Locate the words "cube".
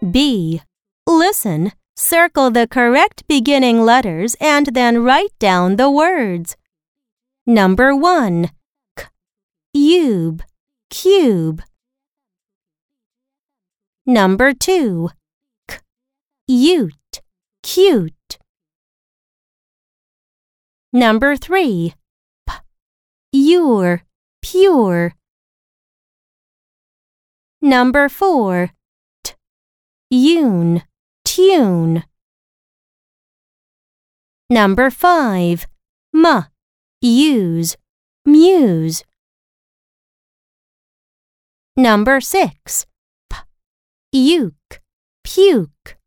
9.74-10.42, 10.88-11.62